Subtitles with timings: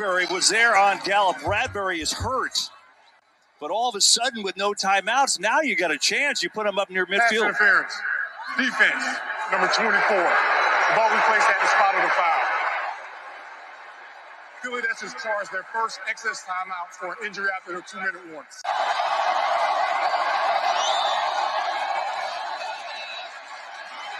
[0.00, 1.36] Bradberry was there on Gallup.
[1.38, 2.58] Bradberry is hurt.
[3.60, 6.42] But all of a sudden, with no timeouts, now you got a chance.
[6.42, 7.44] You put him up near Pass midfield.
[7.44, 7.92] interference.
[8.56, 9.04] Defense,
[9.52, 9.92] number 24.
[9.92, 12.40] The ball we placed at the spot of the foul.
[14.62, 18.48] Philly, that's just charged their first excess timeout for an injury after the two-minute warning.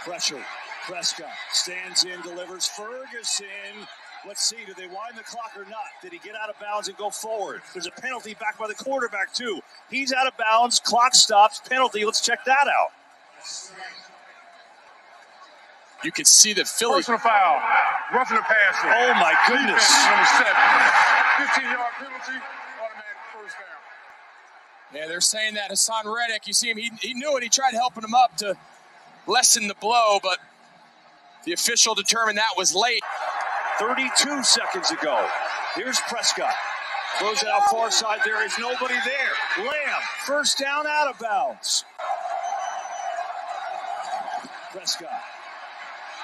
[0.03, 0.43] Pressure.
[0.85, 3.45] Prescott stands in, delivers Ferguson.
[4.27, 5.89] Let's see, did they wind the clock or not?
[6.01, 7.61] Did he get out of bounds and go forward?
[7.73, 9.61] There's a penalty back by the quarterback, too.
[9.89, 12.05] He's out of bounds, clock stops, penalty.
[12.05, 12.91] Let's check that out.
[16.03, 17.61] You can see that Philly Personal foul.
[18.13, 18.87] Roughing the passer.
[18.87, 19.89] Oh, my goodness.
[20.05, 20.53] Number seven.
[21.37, 22.45] 15-yard penalty.
[22.77, 24.99] Automatic first down.
[24.99, 27.43] Yeah, they're saying that Haason Reddick, you see him, he, he knew it.
[27.43, 28.55] He tried helping him up to
[29.25, 30.39] lessen the blow, but
[31.45, 33.01] the official determined that was late.
[33.79, 35.27] 32 seconds ago.
[35.75, 36.53] Here's Prescott.
[37.19, 38.19] Throws it out far side.
[38.25, 39.65] There is nobody there.
[39.65, 41.85] Lamb, first down out of bounds.
[44.71, 45.21] Prescott.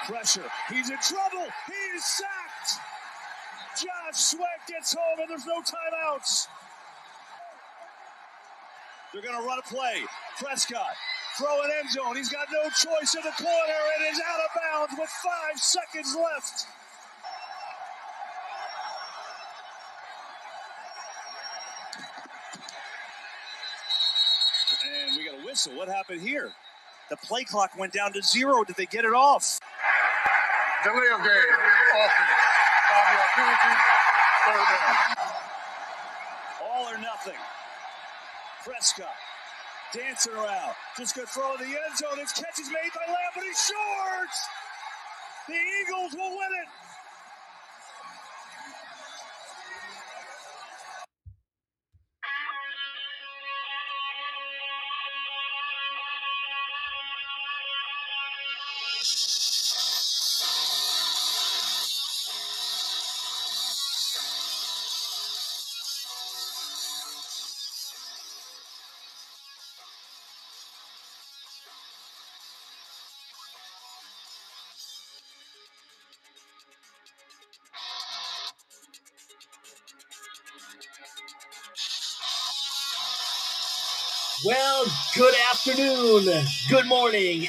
[0.06, 0.50] Pressure.
[0.70, 1.46] He's in trouble.
[1.66, 2.80] He is sacked.
[3.76, 6.48] Josh Sweat gets home and there's no timeouts.
[9.12, 10.02] They're going to run a play.
[10.38, 10.94] Prescott.
[11.38, 12.16] Throw an end zone.
[12.16, 16.16] He's got no choice in the corner and is out of bounds with five seconds
[16.16, 16.66] left.
[24.84, 25.78] And we got a whistle.
[25.78, 26.52] What happened here?
[27.10, 28.62] The play clock went down to zero.
[28.62, 29.58] Did they get it off?
[30.84, 31.50] Delay of game.
[31.98, 32.42] Offense.
[32.86, 33.74] Five-yard penalty.
[34.46, 34.94] Third down.
[36.62, 37.40] All or nothing.
[38.64, 39.16] Prescott
[39.92, 40.74] dancing around.
[40.96, 42.18] Just gonna throw in the end zone.
[42.18, 44.34] His catch is made by Lamb, but he's short.
[45.48, 46.68] The Eagles will win it.
[85.14, 87.48] Good afternoon, good morning,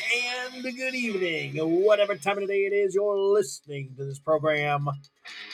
[0.53, 1.55] and good evening.
[1.57, 4.87] Whatever time of the day it is you're listening to this program.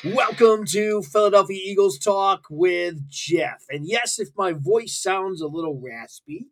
[0.04, 3.66] Welcome to Philadelphia Eagles Talk with Geoff.
[3.70, 6.48] And yes, if my voice sounds a little raspy,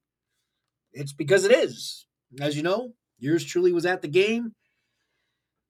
[0.92, 2.08] it's because it is.
[2.42, 4.54] As you know, yours truly was at the game.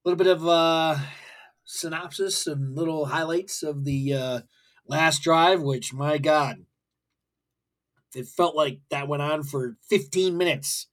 [0.05, 0.97] A little bit of uh,
[1.65, 4.39] synopsis and little highlights of the uh,
[4.87, 6.65] last drive, which, my God,
[8.15, 10.87] it felt like that went on for 15 minutes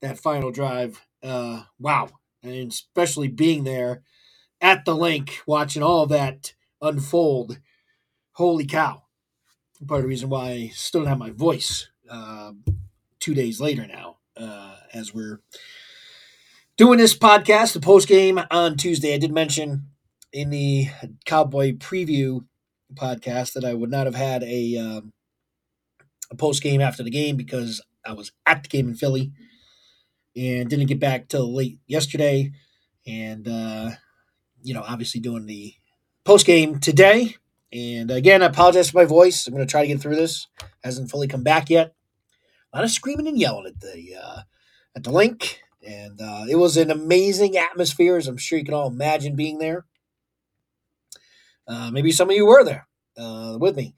[0.00, 2.08] that final drive uh wow.
[2.42, 4.02] And especially being there
[4.60, 7.58] at the Linc watching all that unfold
[8.32, 9.02] holy cow.
[9.86, 12.52] Part of the reason why i still don't have my voice uh,
[13.20, 15.40] two days later now uh, as we're
[16.76, 19.14] doing this podcast the post game on tuesday.
[19.14, 19.88] I did mention
[20.32, 20.88] in the
[21.24, 22.44] cowboy preview
[22.94, 25.12] podcast that i would not have had a um,
[26.36, 29.32] post game after the game because I was at the game in Philly
[30.36, 32.52] and didn't get back till late yesterday.
[33.06, 33.90] And, uh,
[34.62, 35.74] you know, obviously doing the
[36.24, 37.36] post game today.
[37.72, 39.46] And again, I apologize for my voice.
[39.46, 40.46] I'm going to try to get through this.
[40.82, 41.94] Hasn't fully come back yet.
[42.72, 44.40] A lot of screaming and yelling at the uh,
[44.94, 48.74] at the Linc, and uh, it was an amazing atmosphere, as I'm sure you can
[48.74, 49.86] all imagine being there.
[51.66, 52.86] Uh, maybe some of you were there
[53.16, 53.94] uh, with me.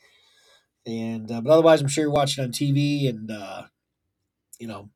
[0.87, 3.09] And uh, but otherwise, I'm sure you're watching on TV.
[3.09, 3.65] And uh,
[4.59, 4.91] you know,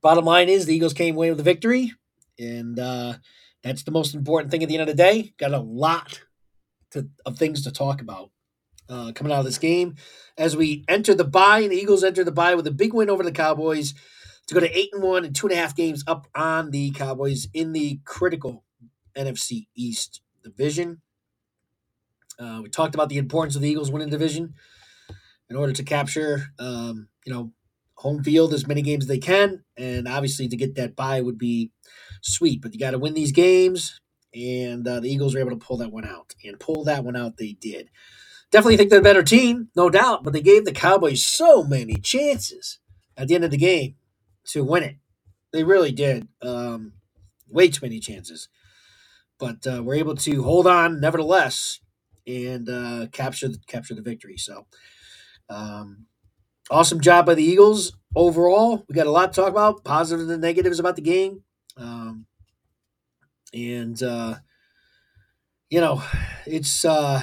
[0.00, 1.92] bottom line is the Eagles came away with a victory,
[2.38, 3.14] and uh,
[3.62, 5.34] that's the most important thing at the end of the day.
[5.38, 6.22] Got a lot
[6.92, 8.30] to, of things to talk about
[8.88, 9.96] uh, coming out of this game
[10.36, 11.60] as we enter the bye.
[11.60, 13.94] And the Eagles enter the bye with a big win over the Cowboys
[14.46, 16.90] to go to eight and one and two and a half games up on the
[16.92, 18.64] Cowboys in the critical
[19.16, 21.02] NFC East division.
[22.38, 24.54] Uh, we talked about the importance of the Eagles winning division
[25.50, 27.52] in order to capture, um, you know,
[27.94, 31.38] home field as many games as they can, and obviously to get that bye would
[31.38, 31.72] be
[32.22, 32.62] sweet.
[32.62, 34.00] But you got to win these games,
[34.34, 37.16] and uh, the Eagles were able to pull that one out, and pull that one
[37.16, 37.90] out they did.
[38.50, 41.96] Definitely think they're a better team, no doubt, but they gave the Cowboys so many
[41.96, 42.78] chances
[43.16, 43.96] at the end of the game
[44.46, 44.96] to win it.
[45.52, 46.28] They really did.
[46.40, 46.94] Um,
[47.50, 48.48] way too many chances.
[49.38, 51.80] But uh, we're able to hold on nevertheless
[52.26, 54.36] and uh, capture the, capture the victory.
[54.36, 54.66] So,
[55.50, 56.06] um,
[56.70, 58.84] awesome job by the Eagles overall.
[58.88, 61.42] We got a lot to talk about, positives and negatives about the game,
[61.76, 62.26] um,
[63.52, 64.36] and uh,
[65.70, 66.02] you know,
[66.46, 67.22] it's uh,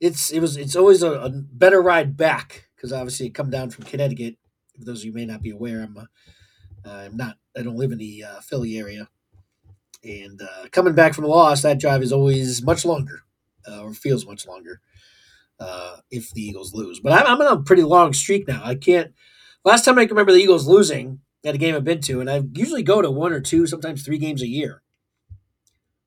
[0.00, 3.84] it's it was it's always a, a better ride back because obviously come down from
[3.84, 4.36] Connecticut.
[4.78, 6.08] For those of you may not be aware, I'm
[6.84, 9.08] I'm not I don't live in the uh, Philly area,
[10.04, 13.22] and uh, coming back from a loss, that drive is always much longer,
[13.68, 14.80] uh, or feels much longer,
[15.62, 17.00] uh, if the Eagles lose.
[17.00, 18.62] But I'm, I'm on a pretty long streak now.
[18.64, 19.12] I can't.
[19.64, 22.30] Last time I can remember the Eagles losing at a game I've been to, and
[22.30, 24.82] I usually go to one or two, sometimes three games a year.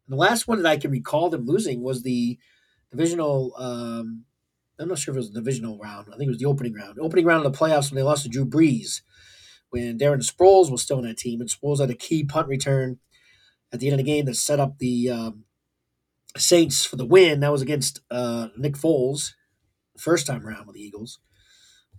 [0.08, 2.38] And the last one that I can recall them losing was the
[2.92, 3.54] divisional.
[3.58, 4.26] Um,
[4.78, 6.08] I'm not sure if it was the divisional round.
[6.10, 7.00] I think it was the opening round.
[7.00, 9.02] Opening round of the playoffs when they lost to Drew Brees,
[9.70, 13.00] when Darren Sproles was still on that team, and Sproles had a key punt return
[13.72, 15.46] at the end of the game that set up the um,
[16.38, 17.40] Saints for the win.
[17.40, 19.34] That was against uh, Nick Foles,
[19.98, 21.20] first time around with the Eagles.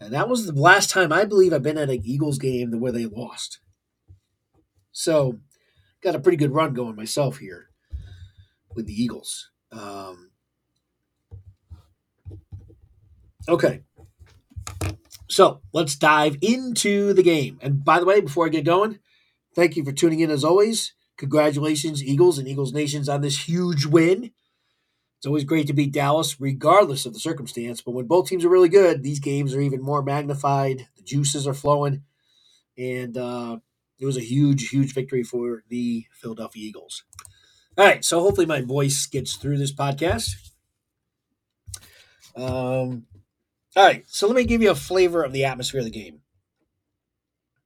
[0.00, 2.92] And that was the last time I believe I've been at an Eagles game where
[2.92, 3.60] they lost.
[4.92, 5.38] So,
[6.02, 7.70] got a pretty good run going myself here
[8.74, 9.50] with the Eagles.
[9.72, 10.30] Um,
[13.48, 13.82] okay.
[15.28, 17.58] So, let's dive into the game.
[17.62, 18.98] And by the way, before I get going,
[19.54, 20.92] thank you for tuning in as always.
[21.16, 24.32] Congratulations, Eagles and Eagles Nations, on this huge win.
[25.26, 27.80] It's always great to beat Dallas, regardless of the circumstance.
[27.80, 30.86] But when both teams are really good, these games are even more magnified.
[30.96, 32.04] The juices are flowing.
[32.78, 33.56] And uh,
[33.98, 37.02] it was a huge, huge victory for the Philadelphia Eagles.
[37.76, 40.30] All right, so hopefully my voice gets through this podcast.
[42.36, 43.06] Um,
[43.74, 46.20] all right, so let me give you a flavor of the atmosphere of the game.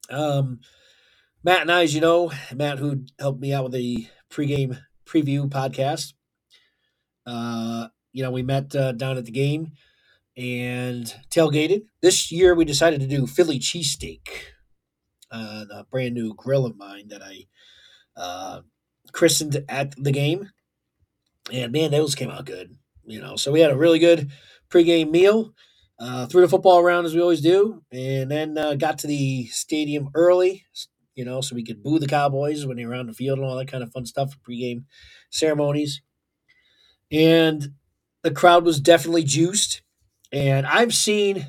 [0.09, 0.61] Um,
[1.45, 5.47] Matt and I, as you know, Matt, who helped me out with the pregame preview
[5.51, 6.15] podcast,
[7.27, 9.73] uh, you know, we met uh, down at the game
[10.37, 11.83] and tailgated.
[12.03, 14.29] This year, we decided to do Philly cheesesteak,
[15.31, 17.47] uh, a brand new grill of mine that I
[18.17, 18.61] uh,
[19.13, 20.51] christened at the game.
[21.53, 22.77] And man, those came out good.
[23.05, 24.31] You know, so we had a really good
[24.71, 25.55] pregame meal.
[25.99, 29.45] Uh, threw the football around as we always do, and then uh, got to the
[29.49, 30.65] stadium early,
[31.15, 33.47] you know, so we could boo the Cowboys when they were on the field and
[33.47, 34.85] all that kind of fun stuff for pregame
[35.31, 36.01] ceremonies.
[37.11, 37.75] And
[38.23, 39.83] the crowd was definitely juiced.
[40.33, 41.47] And I've seen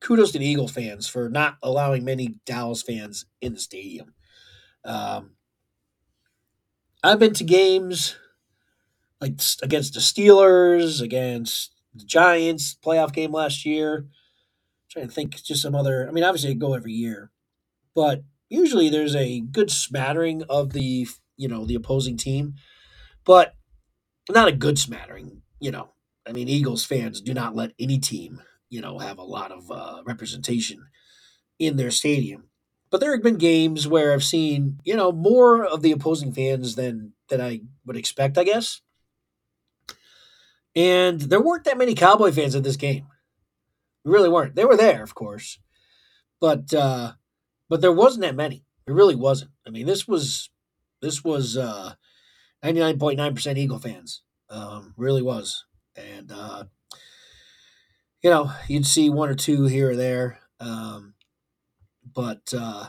[0.00, 4.14] kudos to the Eagle fans for not allowing many Dallas fans in the stadium.
[4.84, 5.32] Um,
[7.02, 8.16] I've been to games
[9.20, 13.98] like against the Steelers, against the Giants, playoff game last year.
[13.98, 14.10] I'm
[14.90, 16.08] trying to think just some other.
[16.08, 17.30] I mean, obviously I go every year,
[17.94, 21.06] but usually there's a good smattering of the
[21.36, 22.54] you know the opposing team,
[23.24, 23.54] but
[24.34, 25.90] not a good smattering, you know.
[26.26, 29.70] I mean, Eagles fans do not let any team, you know, have a lot of
[29.70, 30.86] uh, representation
[31.58, 32.48] in their stadium.
[32.90, 36.74] But there have been games where I've seen, you know, more of the opposing fans
[36.74, 38.80] than than I would expect, I guess.
[40.74, 43.06] And there weren't that many Cowboy fans at this game.
[44.04, 44.54] Really weren't.
[44.54, 45.58] They were there, of course,
[46.40, 47.12] but uh,
[47.68, 48.64] but there wasn't that many.
[48.86, 49.50] It really wasn't.
[49.66, 50.50] I mean, this was
[51.02, 51.94] this was uh,
[52.64, 54.22] 99.9% Eagle fans.
[54.48, 55.64] Um, really was.
[55.96, 56.64] And, uh,
[58.22, 60.38] you know, you'd see one or two here or there.
[60.60, 61.14] Um,
[62.14, 62.88] but, uh,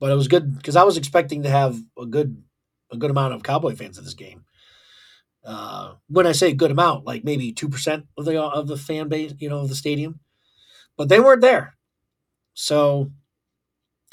[0.00, 2.42] but it was good because I was expecting to have a good,
[2.90, 4.44] a good amount of Cowboy fans at this game.
[5.44, 9.34] Uh, when I say good amount, like maybe 2% of the, of the fan base,
[9.38, 10.20] you know, of the stadium,
[10.96, 11.76] but they weren't there.
[12.54, 13.10] So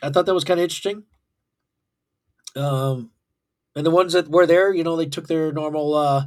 [0.02, 1.04] I thought that was kind of interesting.
[2.56, 3.12] Um,
[3.76, 6.26] and the ones that were there, you know, they took their normal uh,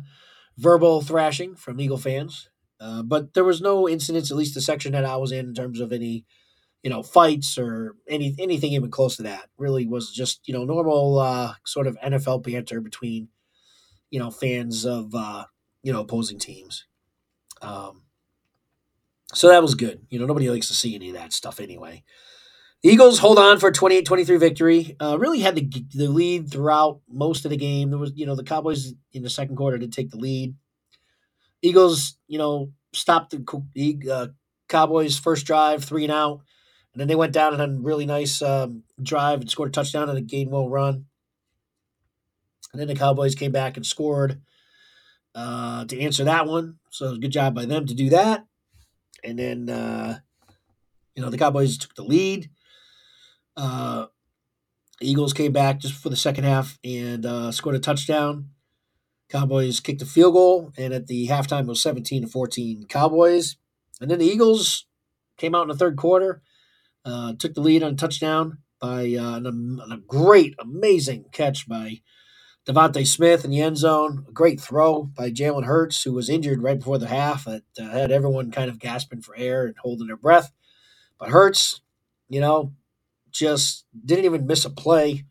[0.58, 2.48] verbal thrashing from Eagle fans.
[2.80, 5.54] Uh, but there was no incidents, at least the section that I was in, in
[5.54, 6.24] terms of any,
[6.82, 9.48] you know, fights or any anything even close to that.
[9.56, 13.28] Really was just you know normal uh, sort of NFL banter between,
[14.10, 15.44] you know, fans of uh,
[15.84, 16.86] you know opposing teams.
[17.60, 18.02] Um,
[19.32, 20.02] so that was good.
[20.10, 22.02] You know, nobody likes to see any of that stuff anyway.
[22.82, 24.96] The Eagles hold on for a 28-23 victory.
[25.00, 27.90] Uh, really had the, the lead throughout most of the game.
[27.90, 30.56] There was, you know, the Cowboys in the second quarter did take the lead.
[31.62, 33.34] Eagles, you know, stopped
[33.74, 34.26] the uh,
[34.68, 36.42] Cowboys' first drive, three and out,
[36.92, 39.72] and then they went down and had a really nice um, drive and scored a
[39.72, 41.06] touchdown and a Gainwell run.
[42.72, 44.40] And then the Cowboys came back and scored
[45.36, 46.78] uh, to answer that one.
[46.90, 48.44] So good job by them to do that.
[49.22, 50.18] And then, uh,
[51.14, 52.50] you know, the Cowboys took the lead.
[53.56, 54.06] Uh,
[55.00, 58.50] Eagles came back just for the second half and uh, scored a touchdown.
[59.28, 63.56] Cowboys kicked a field goal, and at the halftime it was 17 to 14 Cowboys.
[64.00, 64.86] And then the Eagles
[65.38, 66.42] came out in the third quarter,
[67.04, 72.02] uh, took the lead on a touchdown by uh, an, a great, amazing catch by
[72.66, 74.26] DeVonta Smith in the end zone.
[74.28, 77.44] A great throw by Jalen Hurts, who was injured right before the half.
[77.44, 80.52] That uh, had everyone kind of gasping for air and holding their breath.
[81.18, 81.80] But Hurts,
[82.28, 82.72] you know,
[83.32, 85.24] just didn't even miss a play.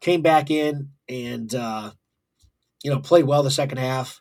[0.00, 1.92] Came back in and uh,
[2.82, 4.20] you know played well the second half.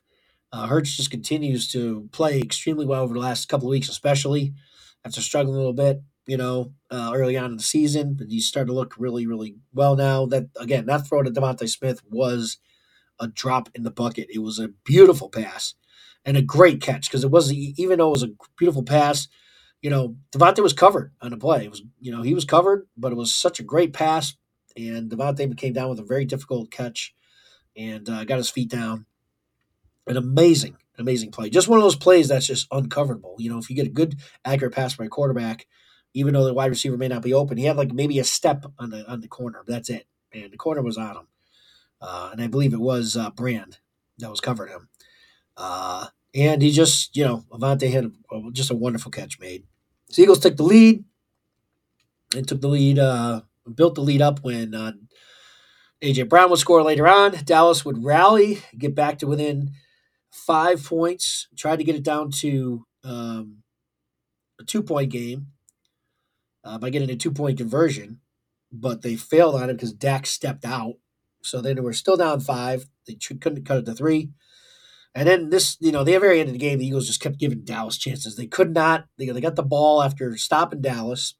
[0.51, 4.54] Uh, Hurts just continues to play extremely well over the last couple of weeks, especially
[5.06, 8.46] after struggling a little bit you know, uh, early on in the season, but he's
[8.46, 10.28] starting to look really, really well now.
[10.28, 12.60] That again, that throw to DeVonta Smith was
[13.20, 14.28] a drop in the bucket.
[14.32, 15.74] It was a beautiful pass
[16.24, 19.28] and a great catch because it was even though it was a beautiful pass,
[19.81, 21.65] you know, DeVonta was covered on the play.
[21.65, 24.36] It was you know he was covered, but it was such a great pass,
[24.75, 27.13] and DeVonta came down with a very difficult catch
[27.75, 29.05] and uh, got his feet down.
[30.07, 31.50] An amazing, amazing play.
[31.50, 33.36] Just one of those plays that's just uncoverable.
[33.38, 35.67] You know, if you get a good accurate pass by a quarterback
[36.13, 37.57] even though the wide receiver may not be open.
[37.57, 39.63] He had like maybe a step on the on the corner.
[39.67, 41.27] That's it, and the corner was on him.
[42.01, 43.79] Uh, and I believe it was uh, Bland
[44.19, 44.89] that was covering him.
[45.57, 49.65] Uh, and he just, you know, Avante had a, just a wonderful catch made.
[50.10, 51.06] So Eagles took the lead
[52.36, 53.42] and took the lead, uh,
[53.74, 54.94] built the lead up when uh,
[56.01, 57.34] AJ Brown would score later on.
[57.44, 59.72] Dallas would rally, get back to within
[60.32, 63.58] five points, tried to get it down to um,
[64.60, 65.48] a two point game
[66.63, 68.20] uh, by getting a two point conversion,
[68.72, 70.96] but they failed on it because Dak stepped out.
[71.44, 72.88] So then they were still down five.
[73.08, 74.32] They couldn't cut it to three.
[75.16, 77.39] And then this, you know, the very end of the game, the Eagles just kept
[77.39, 78.36] giving Dallas chances.
[78.36, 79.06] They could not.
[79.18, 81.36] They, they got the ball after stopping Dallas.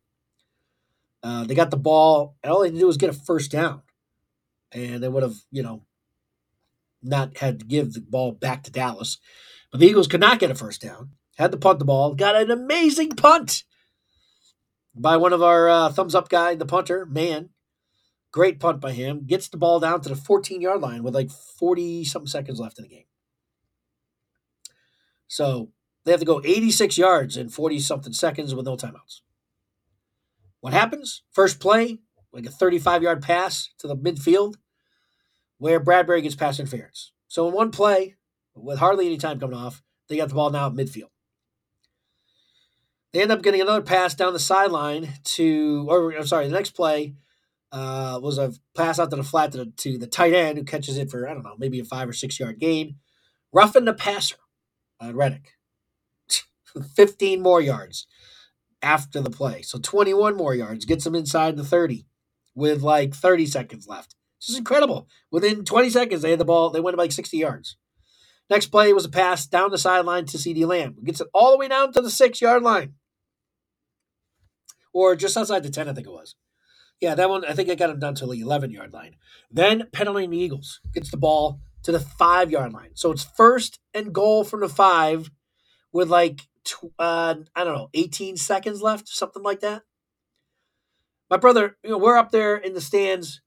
[1.22, 3.52] Uh, they got the ball, and all they had to do was get a first
[3.52, 3.82] down,
[4.72, 5.84] and they would have, you know,
[7.04, 9.18] not had to give the ball back to Dallas.
[9.72, 11.12] But the Eagles could not get a first down.
[11.38, 12.16] Had to punt the ball.
[12.16, 13.64] Got an amazing punt
[14.96, 17.50] by one of our uh, thumbs up guy, the punter, man.
[18.32, 19.26] Great punt by him.
[19.26, 22.78] Gets the ball down to the 14 yard line with like 40 something seconds left
[22.78, 23.06] in the game.
[25.30, 25.70] So
[26.04, 29.22] they have to go 86 yards in 40 something seconds with no timeouts.
[30.60, 31.24] What happens?
[31.32, 32.00] First play,
[32.34, 34.56] like a 35 yard pass to the midfield
[35.60, 37.14] where Bradberry gets pass interference.
[37.28, 38.16] So in one play,
[38.56, 41.12] with hardly any time coming off, they got the ball now at midfield.
[43.14, 46.72] They end up getting another pass down the sideline to, or I'm sorry, the next
[46.72, 47.16] play
[47.72, 50.64] uh, was a pass out to the flat to the, to the tight end who
[50.64, 52.96] catches it for, I don't know, maybe a five or six yard gain.
[53.52, 54.36] Roughing the passer
[55.00, 55.54] on Reddick.
[56.96, 58.08] 15 more yards
[58.82, 59.62] after the play.
[59.62, 62.06] So 21 more yards gets them inside the 30
[62.56, 64.16] with like 30 seconds left.
[64.40, 65.08] This is incredible.
[65.32, 66.70] Within 20 seconds, they had the ball.
[66.70, 67.78] They went like 60 yards.
[68.50, 70.96] Next play was a pass down the sideline to CeeDee Lamb.
[71.04, 72.94] Gets it all the way down to the six yard line
[74.94, 76.36] or just outside the 10, I think it was.
[77.00, 79.16] Yeah, that one, I think I got him down to the 11 yard line.
[79.50, 82.92] Then penalty the Eagles gets the ball to the five yard line.
[82.94, 85.32] So it's first and goal from the five
[85.92, 86.42] with like,
[87.00, 89.84] uh, I don't know, 18 seconds left, something like that.
[91.30, 93.42] My brother, you know, we're up there in the stands.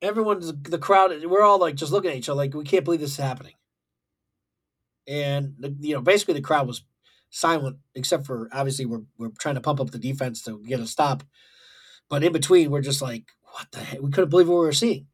[0.00, 3.00] Everyone's, the crowd, we're all like just looking at each other like, we can't believe
[3.00, 3.54] this is happening.
[5.06, 6.82] And, you know, basically the crowd was
[7.34, 10.86] silent, except for obviously we're we're trying to pump up the defense to get a
[10.86, 11.24] stop.
[12.08, 14.00] But in between, we're just like, what the heck?
[14.00, 15.06] We couldn't believe what we were seeing.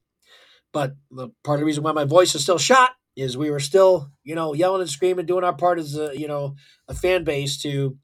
[0.73, 3.61] But the part of the reason why my voice is still shot is we were
[3.61, 6.55] still, you know, yelling and screaming, doing our part as a, you know,
[6.89, 7.97] a fan base to,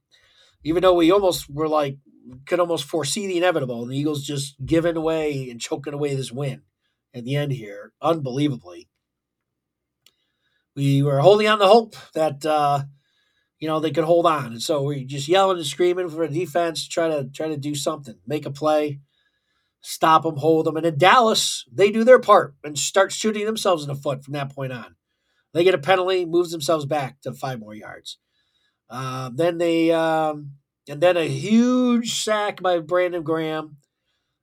[0.65, 1.99] even though we almost were like,
[2.47, 6.33] could almost foresee the inevitable, and the Eagles just giving away and choking away this
[6.33, 6.63] win
[7.15, 8.89] at the end here, unbelievably.
[10.75, 12.83] We were holding on the hope that uh,
[13.59, 14.47] you know, they could hold on.
[14.47, 17.75] And so we're just yelling and screaming for a defense, try to try to do
[17.75, 19.01] something, make a play,
[19.87, 20.77] stop them, hold them.
[20.77, 24.33] And in Dallas, they do their part and start shooting themselves in the foot from
[24.33, 24.97] that point on.
[25.55, 28.19] They get a penalty, moves themselves back to five more yards.
[28.91, 30.55] Uh, then they um,
[30.89, 33.77] and then a huge sack by Brandon Graham.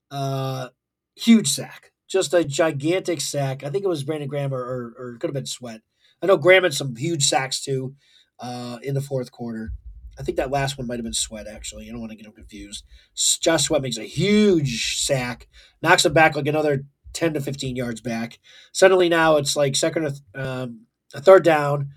[0.09, 0.69] Uh,
[1.15, 3.65] huge sack, just a gigantic sack.
[3.65, 5.81] I think it was Brandon Graham or, or, or could have been Sweat.
[6.21, 7.95] I know Graham had some huge sacks too
[8.39, 9.73] uh, in the fourth quarter.
[10.19, 11.87] I think that last one might have been Sweat, actually.
[11.87, 12.83] I don't want to get him confused.
[13.41, 15.47] Josh Sweat makes a huge sack,
[15.81, 18.39] knocks him back like another 10 to 15 yards back.
[18.71, 21.89] Suddenly now it's like second um, a third down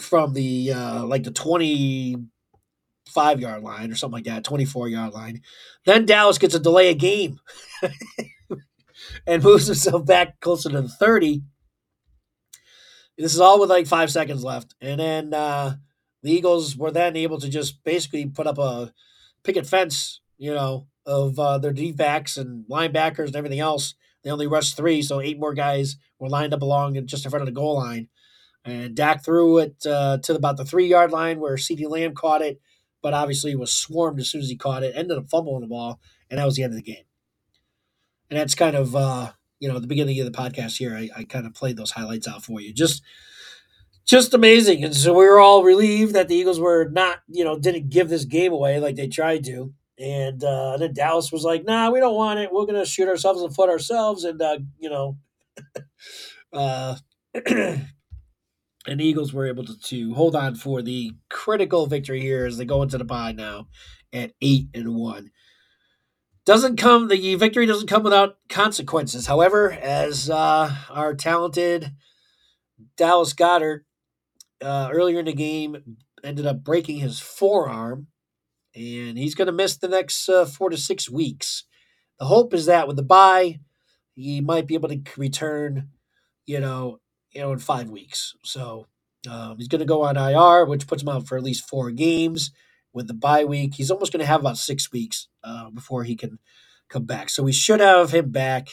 [0.00, 5.42] from the uh, like the 25 yard line or something like that, 24 yard line.
[5.84, 7.38] Then Dallas gets a delay a game
[9.26, 11.42] and moves himself back closer to the 30
[13.18, 15.76] This is all with like five seconds left, and then uh,
[16.24, 18.92] the Eagles were then able to just basically put up a
[19.44, 23.94] picket fence, you know, of uh, their D backs and linebackers and everything else.
[24.22, 27.30] They only rushed three, so eight more guys were lined up along and just in
[27.30, 28.08] front of the goal line.
[28.64, 32.40] And Dak threw it uh, to about the three yard line where CeeDee Lamb caught
[32.40, 32.58] it,
[33.02, 36.00] but obviously was swarmed as soon as he caught it, ended up fumbling the ball,
[36.30, 37.04] and that was the end of the game.
[38.30, 41.24] And that's kind of, uh, you know, the beginning of the podcast here, I, I
[41.24, 42.72] kind of played those highlights out for you.
[42.72, 43.02] Just
[44.06, 44.84] just amazing.
[44.84, 48.08] And so we were all relieved that the Eagles were not, you know, didn't give
[48.08, 49.72] this game away like they tried to.
[49.98, 52.52] And uh, then Dallas was like, nah, we don't want it.
[52.52, 54.24] We're going to shoot ourselves in the foot ourselves.
[54.24, 55.18] And, uh, you know,
[56.52, 56.96] uh,
[58.86, 62.58] and the Eagles were able to, to hold on for the critical victory here as
[62.58, 63.68] they go into the bye now
[64.12, 65.30] at 8 and 1
[66.46, 71.92] doesn't come the victory doesn't come without consequences however as uh, our talented
[72.96, 73.84] dallas goedert
[74.64, 78.08] uh, earlier in the game ended up breaking his forearm,
[78.74, 81.64] and he's going to miss the next uh, four to six weeks.
[82.18, 83.60] The hope is that with the bye,
[84.14, 85.90] he might be able to return,
[86.46, 87.00] you know,
[87.32, 88.34] you know, in five weeks.
[88.44, 88.86] So
[89.28, 91.90] um, he's going to go on IR, which puts him out for at least four
[91.90, 92.50] games.
[92.92, 96.14] With the bye week, he's almost going to have about six weeks uh, before he
[96.14, 96.38] can
[96.88, 97.28] come back.
[97.28, 98.68] So we should have him back,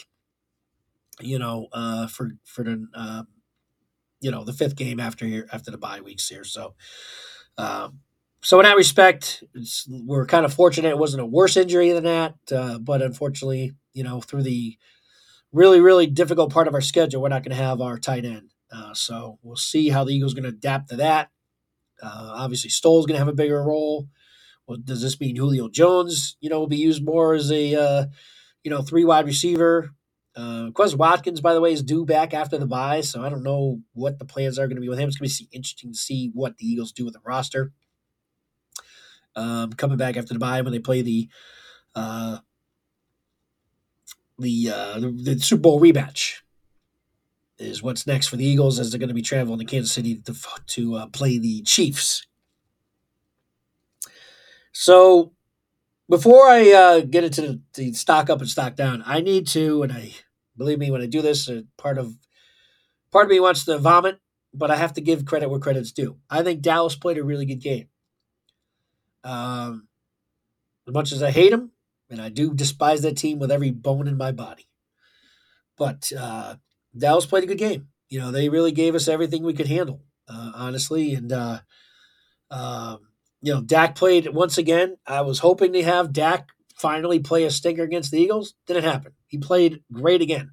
[1.20, 3.24] you know, uh, for for the uh,
[4.22, 6.44] you know the fifth game after after the bye weeks here.
[6.44, 6.74] So,
[7.58, 7.98] um,
[8.40, 9.44] so in that respect,
[9.88, 12.34] we're kind of fortunate it wasn't a worse injury than that.
[12.50, 14.78] Uh, but unfortunately, you know, through the
[15.52, 18.50] really really difficult part of our schedule, we're not going to have our tight end.
[18.72, 21.30] Uh, so we'll see how the Eagles going to adapt to that.
[22.02, 24.08] Uh, obviously, Stoll's going to have a bigger role.
[24.66, 28.06] Well, does this mean Julio Jones, you know, will be used more as a, uh,
[28.64, 29.90] you know, three wide receiver?
[30.34, 33.80] Uh, Watkins, by the way, is due back after the bye, so I don't know
[33.92, 35.08] what the plans are going to be with him.
[35.08, 37.72] It's going to be interesting to see what the Eagles do with the roster.
[39.36, 41.28] Um, coming back after the bye when they play the
[41.94, 42.38] uh,
[44.38, 46.38] the, uh, the, the Super Bowl rematch
[47.58, 50.16] is what's next for the Eagles as they're going to be traveling to Kansas City
[50.16, 50.34] to
[50.66, 52.26] to uh, play the Chiefs.
[54.72, 55.32] So
[56.08, 59.92] before I uh, get into the, stock up and stock down, I need to, and
[59.92, 60.12] I
[60.56, 62.14] believe me when I do this, uh, part of
[63.10, 64.18] part of me wants to vomit,
[64.54, 66.18] but I have to give credit where credit's due.
[66.30, 67.88] I think Dallas played a really good game.
[69.24, 69.88] Um,
[70.88, 71.70] as much as I hate them,
[72.10, 74.66] and I do despise that team with every bone in my body,
[75.78, 76.56] but uh,
[76.96, 77.88] Dallas played a good game.
[78.08, 81.32] You know, they really gave us everything we could handle, uh, honestly, and.
[81.32, 81.60] Uh,
[82.52, 83.08] um,
[83.42, 84.96] you know, Dak played once again.
[85.06, 88.54] I was hoping to have Dak finally play a stinker against the Eagles.
[88.66, 89.12] Didn't happen.
[89.26, 90.52] He played great again.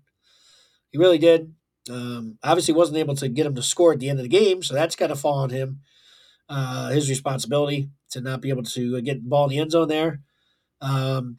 [0.92, 1.54] He really did.
[1.90, 4.64] Um, obviously, wasn't able to get him to score at the end of the game,
[4.64, 5.82] so that's got to fall on him.
[6.50, 9.88] Uh, his responsibility to not be able to get the ball in the end zone
[9.88, 10.22] there.
[10.82, 11.38] Um,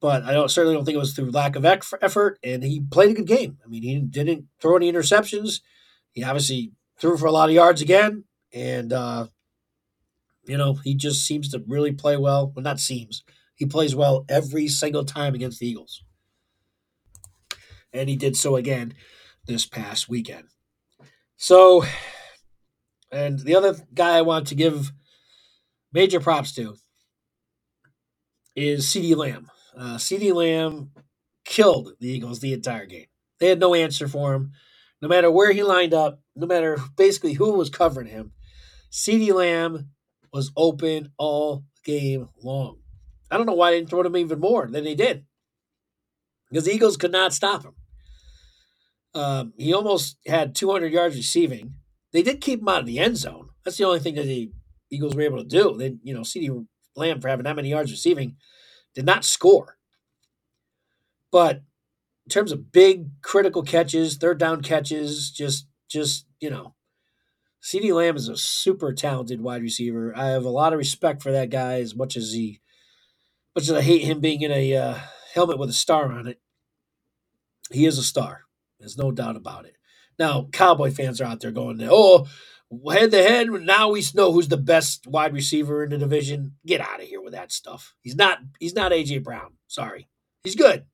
[0.00, 3.10] but I don't certainly don't think it was through lack of effort, and he played
[3.10, 3.58] a good game.
[3.64, 5.60] I mean, he didn't throw any interceptions.
[6.12, 9.26] He obviously threw for a lot of yards again, and uh,
[10.44, 12.52] you know, he just seems to really play well.
[12.54, 13.22] Well, not seems.
[13.54, 16.02] He plays well every single time against the Eagles.
[17.92, 18.94] And he did so again
[19.46, 20.44] this past weekend.
[21.36, 21.84] So,
[23.10, 24.92] and the other guy I want to give
[25.92, 26.76] major props to
[28.54, 29.50] is CeeDee Lamb.
[29.76, 30.92] Uh, CeeDee Lamb
[31.44, 33.06] killed the Eagles the entire game.
[33.38, 34.52] They had no answer for him.
[35.02, 38.32] No matter where he lined up, no matter basically who was covering him,
[38.90, 39.90] CeeDee Lamb
[40.32, 42.78] was open all game long.
[43.30, 45.24] I don't know why they didn't throw him even more than they did.
[46.48, 47.74] Because the Eagles could not stop him.
[49.14, 51.74] Um, he almost had 200 yards receiving.
[52.12, 53.50] They did keep him out of the end zone.
[53.64, 54.50] That's the only thing that the
[54.90, 55.76] Eagles were able to do.
[55.76, 56.66] They, you know, CeeDee
[56.96, 58.36] Lamb for having that many yards receiving
[58.94, 59.76] did not score.
[61.30, 61.62] But
[62.26, 66.74] in terms of big critical catches, third down catches, just just you know,
[67.62, 70.12] CeeDee Lamb is a super talented wide receiver.
[70.16, 72.60] I have a lot of respect for that guy as much as he,
[73.54, 74.98] much as I hate him being in a uh,
[75.34, 76.40] helmet with a star on it.
[77.70, 78.42] He is a star.
[78.78, 79.76] There's no doubt about it.
[80.18, 82.26] Now, Cowboy fans are out there going, oh,
[82.92, 83.48] head to head.
[83.48, 86.56] Now we know who's the best wide receiver in the division.
[86.66, 87.94] Get out of here with that stuff.
[88.02, 88.38] He's not.
[88.58, 89.54] He's not AJ Brown.
[89.66, 90.08] Sorry.
[90.44, 90.84] He's good.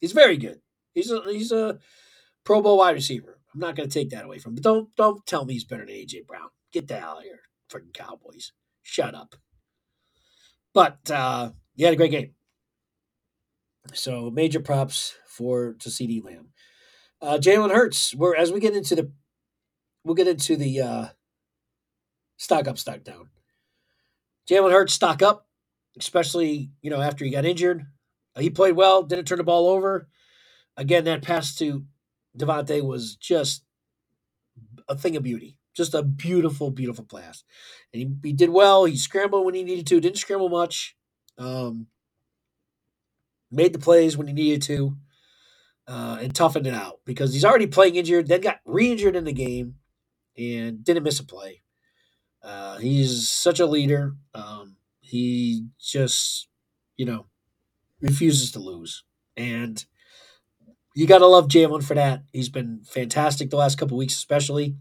[0.00, 0.60] He's very good.
[0.94, 1.78] He's a he's a
[2.44, 3.37] Pro Bowl wide receiver.
[3.58, 4.54] I'm not going to take that away from him.
[4.56, 6.48] But don't don't tell me he's better than AJ Brown.
[6.72, 8.52] Get the hell out of here, freaking Cowboys.
[8.82, 9.34] Shut up.
[10.72, 12.34] But uh, he had a great game.
[13.94, 16.50] So major props for to CeeDee Lamb.
[17.20, 18.14] Uh, Jalen Hurts.
[18.14, 19.10] Where as we get into the
[20.04, 21.06] we'll get into the uh,
[22.36, 23.28] stock up, stock down.
[24.48, 25.48] Jalen Hurts stock up,
[25.98, 27.86] especially you know after he got injured.
[28.36, 30.08] Uh, he played well, didn't turn the ball over.
[30.76, 31.84] Again, that pass to
[32.38, 33.64] DeVonta was just
[34.88, 35.56] a thing of beauty.
[35.74, 37.44] Just a beautiful, beautiful pass.
[37.92, 38.84] And he, he did well.
[38.84, 40.96] He scrambled when he needed to, didn't scramble much.
[41.36, 41.86] Um,
[43.50, 44.96] made the plays when he needed to,
[45.86, 49.24] uh, and toughened it out because he's already playing injured, then got re injured in
[49.24, 49.76] the game
[50.36, 51.62] and didn't miss a play.
[52.42, 54.14] Uh, he's such a leader.
[54.34, 56.48] Um, he just,
[56.96, 57.26] you know,
[58.00, 59.04] refuses to lose.
[59.36, 59.84] And
[60.98, 62.24] you got to love Jalen for that.
[62.32, 64.74] He's been fantastic the last couple weeks, especially.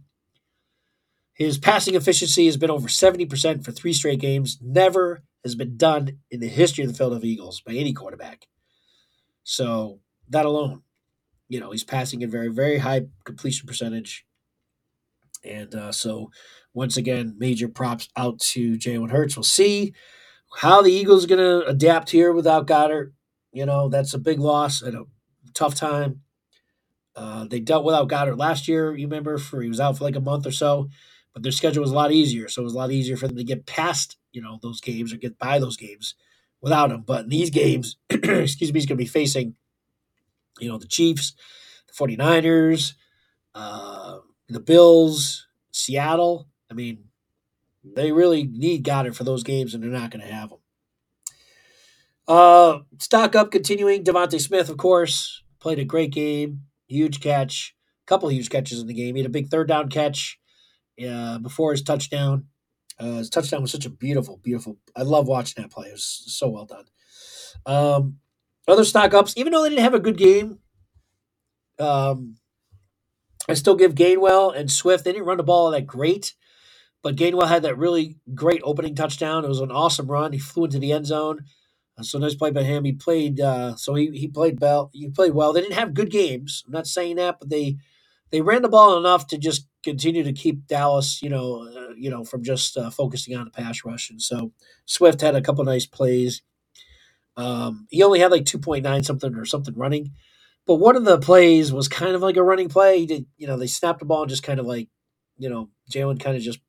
[1.35, 4.57] His passing efficiency has been over 70% for three straight games.
[4.59, 8.47] Never has been done in the history of the Philadelphia Eagles by any quarterback.
[9.43, 9.99] So
[10.29, 10.81] that alone,
[11.49, 14.25] you know, he's passing a very, very high completion percentage.
[15.43, 16.31] And uh, so,
[16.73, 19.37] once again, major props out to Jalen Hurts.
[19.37, 19.93] We'll see
[20.55, 23.13] how the Eagles are going to adapt here without Goedert.
[23.51, 25.03] You know, that's a big loss at a
[25.57, 26.21] tough time.
[27.15, 30.15] Uh, they dealt without Goedert last year, you remember, for he was out for like
[30.15, 30.89] a month or so
[31.37, 33.37] but their schedule was a lot easier, so it was a lot easier for them
[33.37, 36.15] to get past you know those games or get by those games
[36.61, 37.03] without him.
[37.05, 39.53] But in these games, excuse me, he's going to be facing
[40.59, 41.33] you know the Chiefs,
[41.85, 42.93] the 49ers,
[43.53, 44.17] uh,
[44.49, 46.47] the Bills, Seattle.
[46.71, 47.03] I mean,
[47.83, 50.57] they really need Goedert for those games, and they're not going to have him.
[52.27, 54.03] Uh, stock up continuing.
[54.03, 57.75] DeVonta Smith, of course, played a great game, huge catch,
[58.05, 59.15] couple huge catches in the game.
[59.15, 60.39] He had a big third down catch
[61.05, 62.45] uh, before his touchdown.
[62.97, 64.77] Uh, his touchdown was such a beautiful, beautiful.
[64.95, 65.89] I love watching that play.
[65.89, 66.85] It was so well done.
[67.65, 68.19] Um,
[68.65, 70.59] other stock ups, even though they didn't have a good game,
[71.79, 72.37] um,
[73.49, 75.03] I still give Gainwell and Swift.
[75.03, 76.33] They didn't run the ball that great,
[77.03, 79.43] but Gainwell had that really great opening touchdown.
[79.43, 80.31] It was an awesome run.
[80.31, 81.43] He flew into the end zone.
[81.97, 82.83] Uh, so nice play by him.
[82.83, 83.39] He played.
[83.39, 84.89] Uh, so he he played well.
[84.93, 85.53] He played well.
[85.53, 86.63] They didn't have good games.
[86.65, 87.77] I'm not saying that, but they
[88.31, 92.09] they ran the ball enough to just continue to keep Dallas, you know, uh, you
[92.09, 94.09] know, from just uh, focusing on the pass rush.
[94.09, 94.51] And so
[94.85, 96.41] Swift had a couple nice plays.
[97.37, 100.11] Um, he only had like two point nine something or something running,
[100.65, 102.99] but one of the plays was kind of like a running play.
[102.99, 104.89] He did, you know, they snapped the ball and just kind of like,
[105.37, 106.59] you know, Jalen kind of just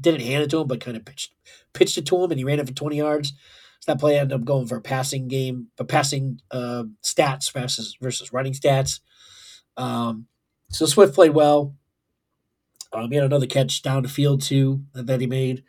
[0.00, 1.34] didn't hand it to him, but kind of pitched
[1.74, 3.32] pitched it to him, and he ran it for twenty yards.
[3.82, 7.96] So that play ended up going for a passing game, but passing uh, stats versus
[8.00, 9.00] versus running stats.
[9.76, 10.26] Um,
[10.70, 11.74] so Swift played well.
[12.92, 15.64] Um, he had another catch down the field too that he made.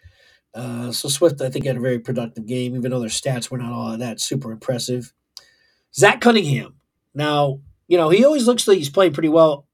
[0.53, 3.57] Uh, so Swift, I think, had a very productive game, even though their stats were
[3.57, 5.11] not all that super impressive.
[5.95, 6.75] Zach Cunningham.
[7.15, 9.67] Now, you know, he always looks like he's playing pretty well,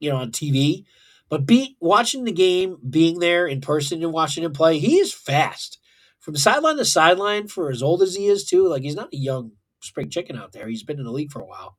[0.00, 0.84] you know, on TV.
[1.28, 5.12] But be watching the game, being there in person and watching him play, he is
[5.12, 5.78] fast.
[6.26, 8.66] From sideline to sideline for as old as he is, too.
[8.66, 10.66] Like he's not a young spring chicken out there.
[10.66, 11.76] He's been in the league for a while.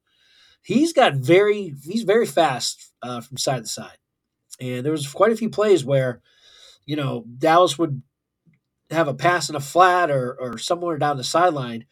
[0.61, 3.97] He's got very he's very fast uh, from side to side.
[4.61, 6.21] And there was quite a few plays where,
[6.85, 8.01] you know, Dallas would
[8.89, 11.83] have a pass in a flat or, or somewhere down the sideline.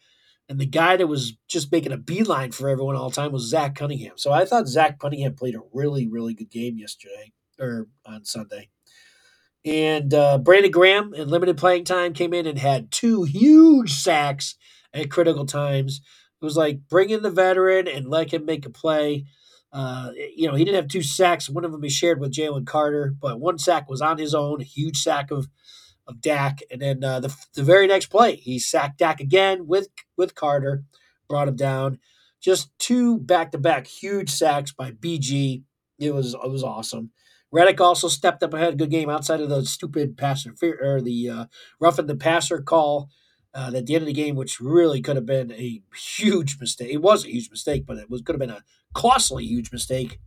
[0.48, 3.50] And the guy that was just making a beeline for everyone all the time was
[3.50, 4.16] Zach Cunningham.
[4.16, 8.70] So I thought Zach Cunningham played a really, really good game yesterday or on Sunday.
[9.66, 14.56] And uh, Brandon Graham, in limited playing time, came in and had two huge sacks
[14.94, 16.02] at critical times.
[16.42, 19.26] It was like bring in the veteran and let him make a play.
[19.72, 21.50] Uh, you know, he didn't have two sacks.
[21.50, 24.62] One of them he shared with Jalen Carter, but one sack was on his own,
[24.62, 25.48] a huge sack of
[26.08, 26.60] of Dak.
[26.70, 30.84] And then uh, the the very next play, he sacked Dak again with with Carter,
[31.28, 32.00] brought him down.
[32.42, 35.64] Just two back to back huge sacks by BG.
[36.00, 37.12] It was it was awesome.
[37.56, 38.76] Reddick also stepped up ahead.
[38.76, 41.44] Good game outside of the stupid passer or the uh,
[41.80, 43.08] roughing the passer call
[43.54, 46.90] uh, at the end of the game, which really could have been a huge mistake.
[46.92, 50.20] It was a huge mistake, but it was could have been a costly huge mistake.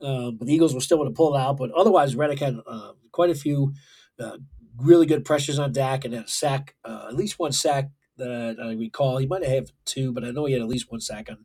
[0.00, 1.58] Uh, but the Eagles were still able to pull it out.
[1.58, 3.74] But otherwise, Reddick had uh, quite a few
[4.18, 4.38] uh,
[4.78, 8.56] really good pressures on Dak and had a sack, uh, at least one sack that
[8.58, 9.18] I, I, recall.
[9.18, 11.44] He might have two, but I know he had at least one sack on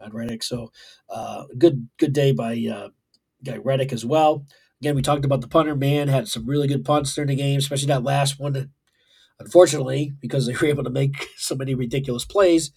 [0.00, 0.42] on Reddick.
[0.42, 0.72] So
[1.08, 2.56] uh, good good day by
[3.46, 4.46] guy Reddick as well.
[4.80, 5.74] Again, we talked about the punter.
[5.74, 8.70] Man had some really good punts during the game, especially that last one
[9.38, 12.72] Unfortunately, because they were able to make so many ridiculous plays,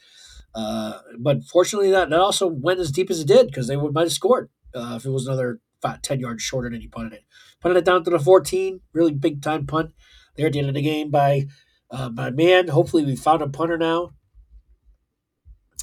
[0.55, 3.93] uh, but fortunately, that, that also went as deep as it did because they would
[3.93, 7.13] might have scored uh, if it was another five, 10 yards shorter than he punted
[7.13, 7.23] it.
[7.61, 9.91] Punted it down to the 14, really big time punt
[10.35, 11.45] there at the end of the game by
[11.91, 12.69] uh, my man.
[12.69, 14.11] Hopefully, we found a punter now.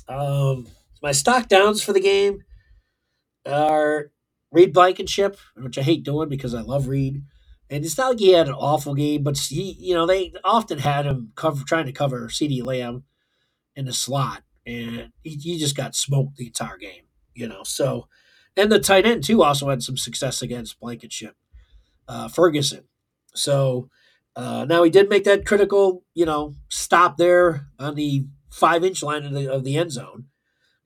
[0.08, 0.66] Um,
[1.02, 2.44] my stock downs for the game
[3.44, 4.10] are
[4.56, 7.22] Reed Blankenship, which I hate doing because I love Reed.
[7.68, 10.78] And it's not like he had an awful game, but he, you know, they often
[10.78, 13.04] had him cover trying to cover CeeDee Lamb
[13.74, 17.02] in the slot, and he, he just got smoked the entire game,
[17.34, 17.64] you know.
[17.64, 18.08] So,
[18.56, 21.34] and the tight end too also had some success against Blankenship,
[22.08, 22.84] uh, Ferguson.
[23.34, 23.90] So
[24.36, 29.02] uh, now he did make that critical, you know, stop there on the five inch
[29.02, 30.26] line of the of the end zone.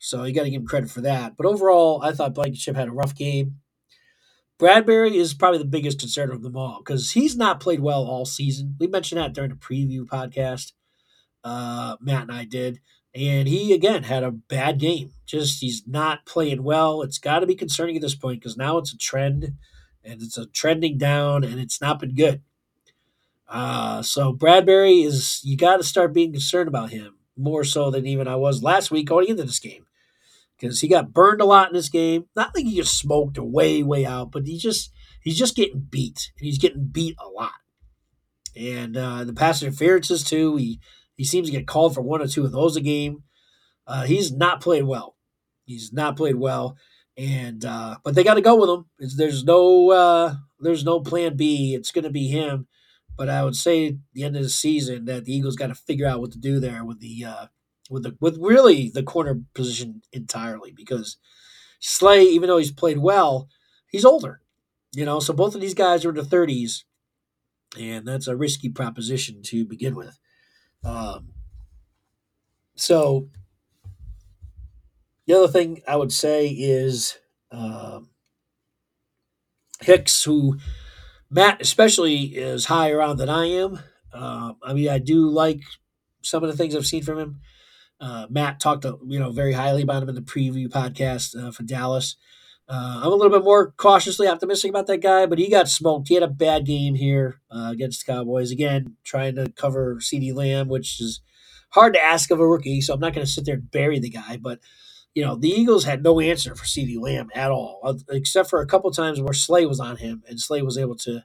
[0.03, 1.37] So you got to give him credit for that.
[1.37, 3.57] But overall, I thought Blankenship had a rough game.
[4.59, 8.25] Bradberry is probably the biggest concern of them all because he's not played well all
[8.25, 8.77] season.
[8.81, 10.73] We mentioned that during the preview podcast.
[11.45, 12.81] Uh, Matt and I did.
[13.15, 15.13] And he, again, had a bad game.
[15.27, 17.03] Just he's not playing well.
[17.03, 19.53] It's got to be concerning at this point because now it's a trend
[20.03, 22.41] and it's a trending down and it's not been good.
[23.49, 28.07] Uh, so Bradberry is, you got to start being concerned about him more so than
[28.07, 29.85] even I was last week going into this game
[30.61, 32.27] because he got burned a lot in this game.
[32.37, 34.93] Not like he just smoked or way, way out, but he just
[35.23, 37.53] he's just getting beat, and he's getting beat a lot.
[38.57, 40.57] And uh, the pass interferences too.
[40.57, 40.81] He
[41.17, 43.25] he seems to get called for one or two of those a game.
[43.87, 45.17] Uh, he's not played well.
[45.65, 46.77] He's not played well,
[47.17, 48.87] and uh, but they got to go with him.
[48.99, 51.75] It's, there's no uh, there's no plan B.
[51.75, 52.67] It's going to be him.
[53.17, 55.75] But I would say at the end of the season that the Eagles got to
[55.75, 57.47] figure out what to do there with the uh,
[57.91, 61.19] with the with really the corner position entirely because
[61.81, 63.49] Slay, even though he's played well,
[63.91, 64.41] he's older.
[64.93, 66.85] You know, so both of these guys are in the thirties,
[67.79, 70.19] and that's a risky proposition to begin with.
[70.85, 71.33] Um,
[72.77, 73.29] so
[75.27, 77.19] the other thing I would say is
[77.53, 78.11] um,
[79.81, 80.59] Hicks, who
[81.31, 83.79] Matt especially is higher on than I am.
[84.13, 85.61] Uh, I mean, I do like
[86.23, 87.41] some of the things I've seen from him.
[88.01, 91.51] Uh, Matt talked, uh, you know, very highly about him in the preview podcast uh,
[91.53, 92.17] for Dallas.
[92.69, 96.09] Uh, I'm a little bit more cautiously optimistic about that guy, but he got smoked.
[96.09, 98.51] He had a bad game here uh, against the Cowboys.
[98.53, 101.21] Again, trying to cover CeeDee Lamb, which is
[101.71, 102.81] hard to ask of a rookie.
[102.81, 104.39] So I'm not going to sit there and bury the guy.
[104.39, 104.61] But
[105.15, 108.67] you know, the Eagles had no answer for CeeDee Lamb at all, except for a
[108.67, 111.25] couple times where Slay was on him, and Slay was able to,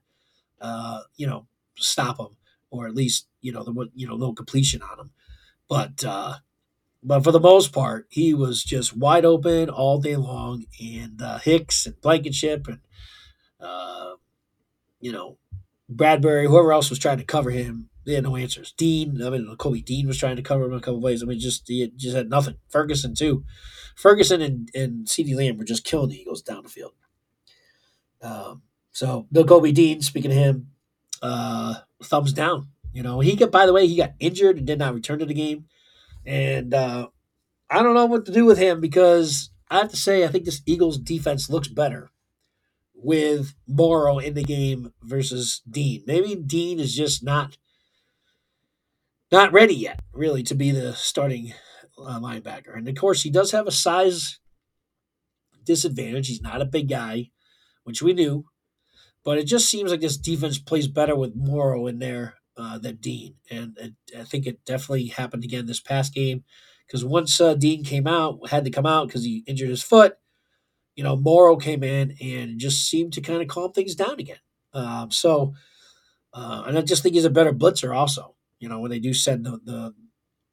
[1.17, 2.37] you know, stop him,
[2.71, 5.11] or at least you know the you know no completion on him.
[5.69, 6.03] But
[7.05, 10.65] but for the most part, he was just wide open all day long.
[10.81, 12.79] And uh, Hicks and Blankenship and,
[13.61, 14.13] uh,
[14.99, 15.37] you know,
[15.93, 18.73] Bradberry, whoever else was trying to cover him, they had no answers.
[18.75, 21.21] Dean, I mean, Kobe Dean was trying to cover him a couple ways.
[21.21, 22.55] I mean, just he just had nothing.
[22.69, 23.43] Ferguson too.
[23.95, 26.93] Ferguson and, and CeeDee Lamb were just killing the Eagles down the field.
[28.21, 30.71] Um, so Bill Kobe Dean, speaking of him,
[31.21, 32.69] uh, thumbs down.
[32.93, 35.25] You know, he got by the way, he got injured and did not return to
[35.25, 35.65] the game.
[36.25, 37.07] And uh,
[37.69, 40.45] I don't know what to do with him because I have to say, I think
[40.45, 42.11] this Eagles defense looks better
[42.93, 46.03] with Morrow in the game versus Dean.
[46.07, 47.57] Maybe Dean is just not
[49.31, 51.53] not ready yet, really, to be the starting
[51.97, 52.75] uh, linebacker.
[52.75, 54.39] And of course, he does have a size
[55.63, 56.27] disadvantage.
[56.27, 57.31] He's not a big guy,
[57.83, 58.45] which we knew.
[59.23, 62.95] But it just seems like this defense plays better with Morrow in there uh, than
[62.97, 66.43] Dean, and, and, I think it definitely happened again this past game
[66.87, 70.17] because once uh, Dean came out, had to come out because he injured his foot.
[70.95, 74.39] You know, Morrow came in and just seemed to kind of calm things down again.
[74.73, 75.53] Um, so,
[76.33, 77.95] uh, and I just think he's a better blitzer.
[77.95, 79.93] Also, you know, when they do send the the,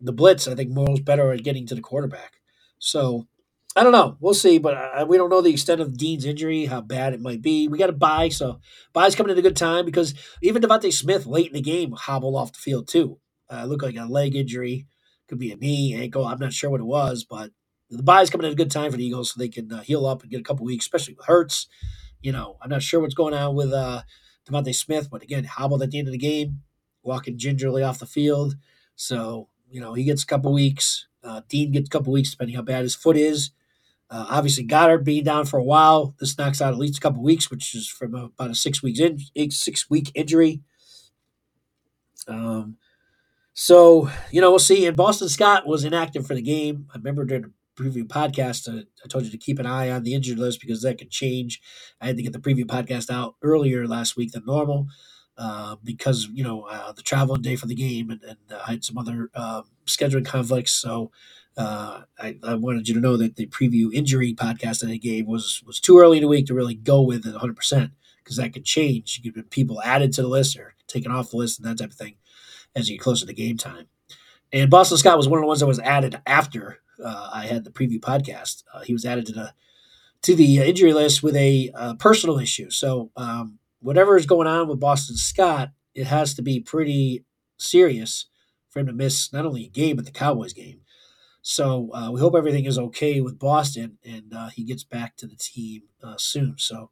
[0.00, 2.40] the blitz, I think Morrow's better at getting to the quarterback.
[2.78, 3.28] So,
[3.74, 4.16] I don't know.
[4.20, 7.20] We'll see, but I, we don't know the extent of Dean's injury, how bad it
[7.20, 7.68] might be.
[7.68, 8.61] We got to bye, so
[8.92, 12.37] bye's coming at a good time because even DeVonta Smith late in the game hobbled
[12.37, 13.18] off the field too.
[13.50, 14.87] Uh, looked like a leg injury,
[15.28, 16.26] could be a knee, ankle.
[16.26, 17.50] I'm not sure what it was, but
[17.88, 20.06] the bye's coming at a good time for the Eagles so they can uh, heal
[20.06, 21.66] up and get a couple weeks, especially with Hurts.
[22.20, 24.02] You know, I'm not sure what's going on with uh,
[24.48, 26.61] DeVonta Smith, but again, hobbled at the end of the game,
[27.02, 28.54] walking gingerly off the field.
[28.96, 31.06] So you know, he gets a couple weeks.
[31.24, 33.50] Uh, Dean gets a couple weeks, depending how bad his foot is.
[34.12, 36.14] Uh, obviously, Goedert being down for a while.
[36.20, 39.01] This knocks out at least a couple weeks, which is from about a six weeks
[39.01, 39.18] in,
[39.51, 40.61] six week injury.
[42.29, 42.77] Um,
[43.55, 44.87] so you know we'll see.
[44.87, 46.88] And Boston Scott was inactive for the game.
[46.94, 50.03] I remember during the preview podcast, uh, I told you to keep an eye on
[50.03, 51.62] the injured list because that could change.
[51.98, 54.88] I had to get the preview podcast out earlier last week than normal
[55.38, 58.72] uh, because you know uh, the travel day for the game, and, and uh, I
[58.72, 60.72] had some other um, scheduling conflicts.
[60.72, 61.11] So
[61.56, 65.26] uh, I, I, wanted you to know that the preview injury podcast that I gave
[65.26, 68.36] was was too early in the week to really go with it 100 percent because
[68.36, 69.20] that could change.
[69.22, 71.78] You could have people added to the list or taken off the list and that
[71.78, 72.14] type of thing
[72.74, 73.86] as you get closer to game time.
[74.52, 77.64] And Boston Scott was one of the ones that was added after uh, I had
[77.64, 78.64] the preview podcast.
[78.72, 79.54] Uh, he was added to the
[80.22, 82.70] to the injury list with a uh, personal issue.
[82.70, 87.24] So um, whatever is going on with Boston Scott, it has to be pretty
[87.58, 88.26] serious
[88.70, 90.82] for him to miss not only a game but the Cowboys game.
[91.42, 95.26] So uh, we hope everything is okay with Boston and uh, he gets back to
[95.26, 96.55] the team uh, soon.
[96.59, 96.90] So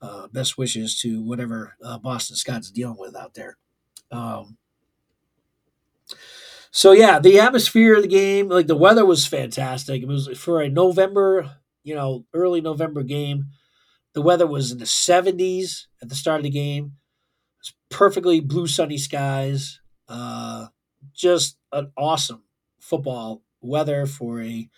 [0.00, 3.56] uh, best wishes to whatever uh, Boston Scott's dealing with out there.
[4.10, 4.58] Um,
[6.70, 10.02] so yeah, the atmosphere of the game, like the weather was fantastic.
[10.02, 13.46] It was for a November, you know, early November game.
[14.14, 16.84] The weather was in the 70s at the start of the game.
[16.86, 19.80] It was perfectly blue, sunny skies.
[20.08, 20.68] Uh,
[21.14, 22.44] just an awesome
[22.80, 24.68] football weather for a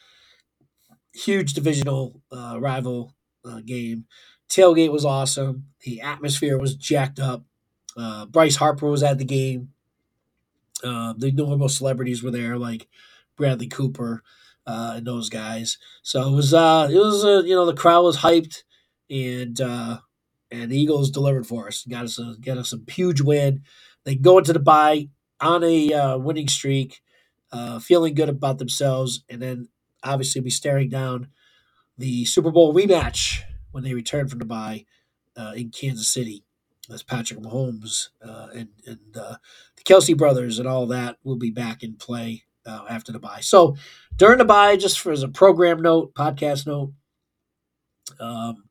[1.15, 4.07] huge divisional uh, rival uh, game.
[4.49, 5.67] Tailgate was awesome.
[5.85, 7.45] The atmosphere was jacked up.
[7.97, 9.71] Uh, Bryce Harper was at the game.
[10.83, 12.89] Uh, the normal celebrities were there, like
[13.37, 14.23] Bradley Cooper
[14.67, 15.79] uh, and those guys.
[16.03, 18.65] So it was, uh, it was, uh, you know, the crowd was hyped,
[19.09, 19.59] and
[20.51, 21.85] and the Eagles delivered for us.
[21.85, 23.63] Got us, a, got us a huge win.
[24.05, 25.09] They go into the bye
[25.41, 27.01] on a winning streak,
[27.55, 29.69] uh, feeling good about themselves, and then
[30.03, 31.29] obviously be staring down
[31.97, 34.85] the Super Bowl rematch when they return from the bye
[35.37, 36.45] uh, in Kansas City.
[36.93, 39.37] As Patrick Mahomes uh, and and uh,
[39.77, 43.41] the Kelce brothers and all that will be back in play uh, after the bye.
[43.41, 43.77] So
[44.17, 46.93] during the bye, just for as a program note, podcast note,
[48.21, 48.65] um,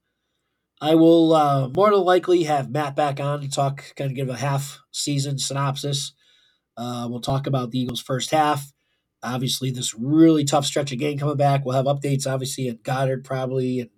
[0.79, 4.29] I will uh, more than likely have Matt back on to talk, kind of give
[4.29, 6.13] a half season synopsis.
[6.75, 8.72] Uh, we'll talk about the Eagles' first half.
[9.23, 11.65] Obviously, this really tough stretch of game coming back.
[11.65, 13.89] We'll have updates, obviously, at Goedert probably, and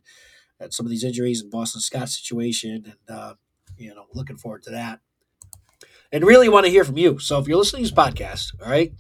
[0.60, 3.34] at some of these injuries and Boston Scott situation, and uh,
[3.78, 5.00] you know, looking forward to that.
[6.12, 7.20] And really want to hear from you.
[7.20, 8.94] So if you're listening to this podcast, all right,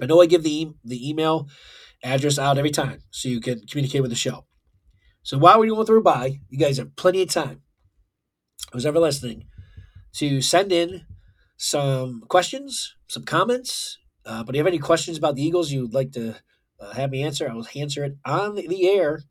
[0.00, 1.48] I know I give the e- the email
[2.02, 4.46] address out every time so you can communicate with the show.
[5.22, 7.62] So while we're going through bye, you guys have plenty of time.
[8.72, 9.44] Who's ever listening
[10.14, 11.06] to send in
[11.56, 13.98] some questions, some comments.
[14.30, 16.36] Uh, but if you have any questions about the Eagles you'd like to
[16.78, 19.22] uh, have me answer, I will answer it on the air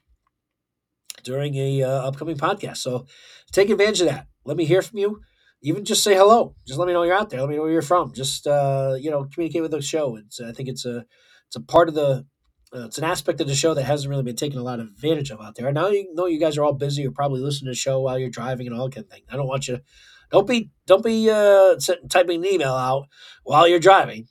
[1.24, 2.78] during a uh, upcoming podcast.
[2.78, 3.06] So
[3.54, 4.28] take advantage of that.
[4.44, 5.22] Let me hear from you.
[5.62, 6.54] Even just say hello.
[6.68, 7.40] Just let me know you're out there.
[7.40, 8.14] Let me know where you're from.
[8.14, 10.18] Just uh, you know, communicate with the show.
[10.18, 11.06] It's I think it's a
[11.48, 12.26] it's a part of the
[12.76, 14.88] uh, it's an aspect of the show that hasn't really been taken a lot of
[14.88, 15.72] advantage of out there.
[15.72, 17.04] Now you know you guys are all busy.
[17.04, 19.24] You're probably listening to the show while you're driving and all kind of thing.
[19.32, 19.80] I don't want you.
[20.30, 21.76] Don't be don't be uh,
[22.10, 23.08] typing an email out
[23.44, 24.28] while you're driving.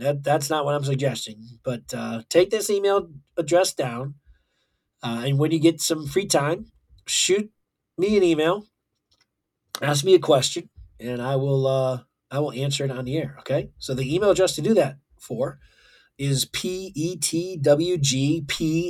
[0.00, 1.58] That that's not what I'm suggesting.
[1.62, 4.14] But uh, take this email address down,
[5.02, 6.66] uh, and when you get some free time,
[7.06, 7.50] shoot
[7.98, 8.66] me an email,
[9.82, 13.36] ask me a question, and I will uh, I will answer it on the air.
[13.40, 13.70] Okay.
[13.78, 15.58] So the email address to do that for
[16.18, 17.60] is petwgp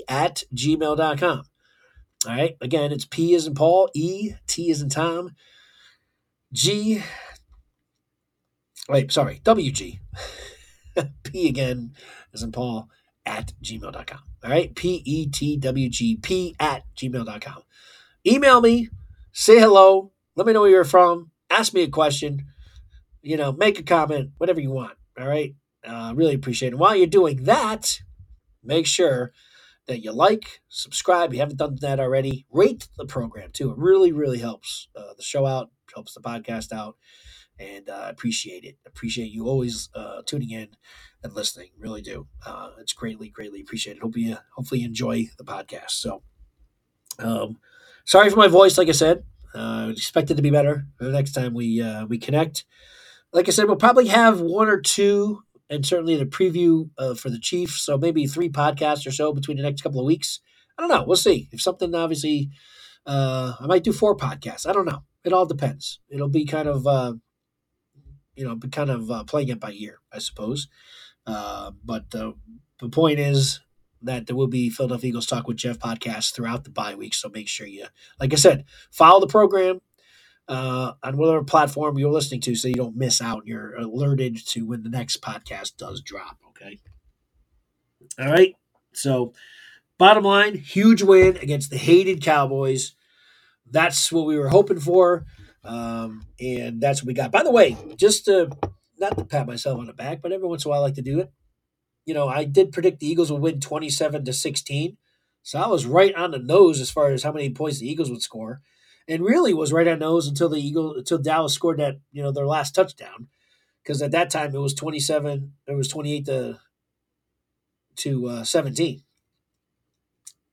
[0.08, 1.42] at gmail.com.
[2.26, 2.56] All right.
[2.60, 5.30] Again, it's P is in Paul, E, T is in Tom,
[6.52, 7.00] G,
[8.88, 10.00] wait, sorry, WG,
[11.22, 11.92] P again
[12.32, 12.88] is in Paul
[13.26, 14.20] at gmail.com.
[14.44, 14.74] All right.
[14.74, 17.62] P E T W G P at gmail.com.
[18.26, 18.88] Email me,
[19.32, 22.46] say hello, let me know where you're from, ask me a question,
[23.22, 24.96] you know, make a comment, whatever you want.
[25.18, 25.54] All right.
[25.84, 26.78] Uh, really appreciate it.
[26.78, 28.00] While you're doing that,
[28.62, 29.32] make sure
[29.86, 31.30] that you like, subscribe.
[31.30, 33.70] If you haven't done that already, rate the program too.
[33.70, 36.96] It really, really helps uh, the show out, helps the podcast out,
[37.60, 38.78] and uh, appreciate it.
[38.86, 40.68] Appreciate you always uh, tuning in
[41.22, 41.70] and listening.
[41.78, 42.26] Really do.
[42.44, 44.02] Uh, it's greatly, greatly appreciated.
[44.02, 45.90] Hope you, hopefully, you enjoy the podcast.
[45.90, 46.22] So,
[47.18, 47.58] um,
[48.04, 48.78] sorry for my voice.
[48.78, 52.18] Like I said, uh, expect it to be better the next time we uh, we
[52.18, 52.64] connect.
[53.32, 57.30] Like I said, we'll probably have one or two and certainly the preview uh, for
[57.30, 57.80] the Chiefs.
[57.82, 60.40] So maybe three podcasts or so between the next couple of weeks.
[60.76, 61.04] I don't know.
[61.06, 61.48] We'll see.
[61.52, 62.50] If something obviously,
[63.06, 64.68] uh, I might do four podcasts.
[64.68, 65.04] I don't know.
[65.24, 66.00] It all depends.
[66.08, 67.12] It'll be kind of, uh,
[68.34, 70.68] you know, kind of uh, playing it by ear, I suppose.
[71.26, 72.34] Uh, but the
[72.90, 73.60] point is
[74.02, 77.14] that there will be Philadelphia Eagles Talk with Geoff podcasts throughout the bye week.
[77.14, 77.86] So make sure you,
[78.18, 79.80] like I said, follow the program
[80.48, 83.46] uh, on whatever platform you're listening to so you don't miss out.
[83.46, 86.38] You're alerted to when the next podcast does drop.
[86.50, 86.80] Okay.
[88.18, 88.54] All right.
[88.92, 89.34] So,
[89.98, 92.96] bottom line, huge win against the hated Cowboys.
[93.70, 95.26] That's what we were hoping for.
[95.64, 97.32] Um, and that's what we got.
[97.32, 98.50] By the way, just to
[98.98, 100.94] not to pat myself on the back, but every once in a while I like
[100.94, 101.32] to do it.
[102.06, 104.96] You know, I did predict the Eagles would win 27 to 16.
[105.42, 108.10] So I was right on the nose as far as how many points the Eagles
[108.10, 108.60] would score
[109.08, 112.22] and really was right on the nose until the Eagle until Dallas scored that you
[112.22, 113.28] know their last touchdown
[113.82, 116.58] because at that time it was 27 it was 28 to
[117.96, 119.02] to uh, 17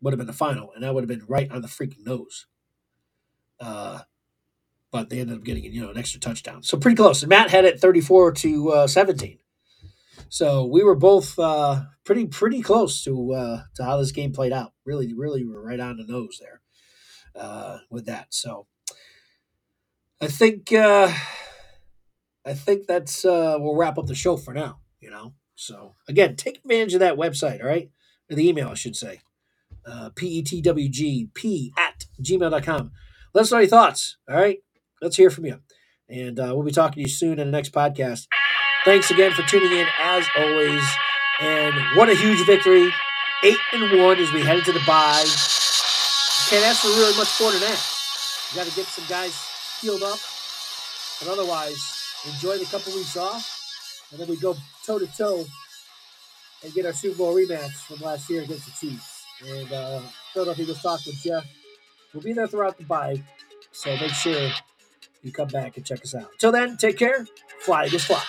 [0.01, 2.45] would have been the final, and that would have been right on the freaking nose.
[3.59, 4.01] Uh,
[4.91, 7.21] but they ended up getting you know an extra touchdown, so pretty close.
[7.23, 9.39] And Matt had it thirty-four to uh, seventeen.
[10.29, 14.53] So we were both uh, pretty pretty close to uh, to how this game played
[14.53, 14.73] out.
[14.85, 16.61] Really, really, were right on the nose there
[17.35, 18.27] uh, with that.
[18.33, 18.67] So
[20.19, 21.11] I think uh,
[22.45, 24.79] I think that's uh, we'll wrap up the show for now.
[24.99, 27.61] You know, so again, take advantage of that website.
[27.61, 27.89] All right,
[28.29, 29.21] or the email I should say,
[29.85, 32.91] uh, petwgp at gmail.com.
[33.33, 34.17] Let us know your thoughts.
[34.27, 34.59] All right,
[35.01, 35.59] let's hear from you,
[36.09, 38.27] and uh, we'll be talking to you soon in the next podcast.
[38.85, 40.83] Thanks again for tuning in as always.
[41.39, 42.89] And what a huge victory.
[43.43, 45.25] Eight and one as we head into the bye.
[46.49, 47.85] Can't ask for really much more than that.
[48.49, 49.37] You got to get some guys
[49.81, 50.17] healed up.
[51.19, 51.77] But otherwise,
[52.25, 54.07] enjoy the couple weeks off.
[54.11, 55.45] And then we go toe to toe
[56.63, 59.25] and get our Super Bowl rematch from last year against the Chiefs.
[59.45, 59.99] And uh,
[60.33, 61.45] Philadelphia Eagles talk with Geoff.
[62.13, 63.21] We'll be there throughout the bye.
[63.71, 64.49] So make sure
[65.21, 66.29] you come back and check us out.
[66.39, 67.25] Till then, take care.
[67.61, 68.23] Fly, just fly.